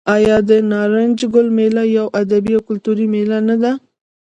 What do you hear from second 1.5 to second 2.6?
میله یوه ادبي